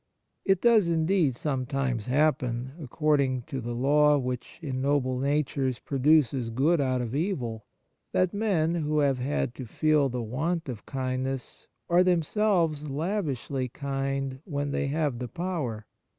It 0.43 0.61
does 0.61 0.87
indeed 0.87 1.35
sometimes 1.35 2.07
happen, 2.07 2.71
according 2.81 3.43
to 3.43 3.61
the 3.61 3.75
law 3.75 4.17
which 4.17 4.57
in 4.59 4.81
noble 4.81 5.19
natures 5.19 5.77
produces 5.77 6.49
good 6.49 6.81
out 6.81 7.01
of 7.03 7.13
evil, 7.13 7.65
that 8.11 8.33
men 8.33 8.73
who 8.73 8.97
have 8.97 9.19
had 9.19 9.53
to 9.53 9.67
feel 9.67 10.09
the 10.09 10.23
want 10.23 10.67
of 10.67 10.87
kindness 10.87 11.67
are 11.87 12.03
themselves 12.03 12.89
lavishly 12.89 13.69
kind 13.69 14.39
when 14.43 14.71
they 14.71 14.87
have 14.87 15.19
the 15.19 15.27
power. 15.27 15.85